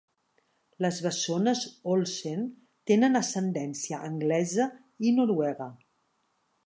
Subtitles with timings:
[0.85, 1.59] Les bessones
[1.95, 2.41] Olsen
[2.93, 4.67] tenen ascendència anglesa
[5.09, 5.69] i noruega.